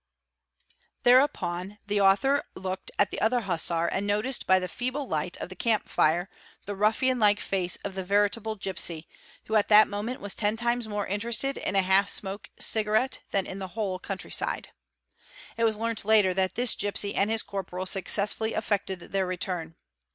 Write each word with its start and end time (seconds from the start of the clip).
Mhereupon 1.05 1.77
the 1.85 2.01
author 2.01 2.45
looked 2.55 2.89
at 2.97 3.11
the 3.11 3.21
other 3.21 3.41
hussar 3.41 3.85
and 3.85 4.07
noticed 4.07 4.47
by 4.47 4.57
the 4.57 4.67
feeble 4.67 5.13
ig 5.13 5.35
at 5.35 5.43
of 5.43 5.49
the 5.49 5.55
camp 5.55 5.87
fire 5.87 6.27
the 6.65 6.75
ruffian 6.75 7.19
like 7.19 7.39
face 7.39 7.75
of 7.85 7.93
the 7.93 8.03
veritable 8.03 8.55
gipsy, 8.55 9.07
who 9.45 9.53
at 9.55 9.69
hat 9.69 9.87
moment 9.87 10.19
was 10.19 10.33
ten 10.33 10.57
times 10.57 10.87
more 10.87 11.05
interested 11.05 11.55
in 11.55 11.75
a 11.75 11.83
half 11.83 12.09
smoked 12.09 12.49
cigarette 12.59 13.19
man. 13.31 13.45
in 13.45 13.59
the 13.59 13.67
whole 13.77 13.99
country 13.99 14.31
side. 14.31 14.69
It 15.55 15.65
was 15.65 15.77
learnt 15.77 16.03
later 16.03 16.33
that 16.33 16.55
this 16.55 16.73
gipsy 16.73 17.13
and 17.13 17.31
is 17.31 17.43
corporal 17.43 17.85
successfully 17.85 18.55
effected 18.55 19.01
their 19.01 19.27
return. 19.27 19.75